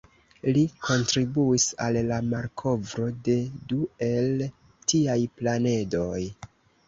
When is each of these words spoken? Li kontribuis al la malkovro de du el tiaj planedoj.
Li 0.55 0.61
kontribuis 0.85 1.65
al 1.87 1.99
la 2.11 2.17
malkovro 2.29 3.05
de 3.27 3.35
du 3.73 3.79
el 4.07 4.41
tiaj 4.93 5.19
planedoj. 5.43 6.19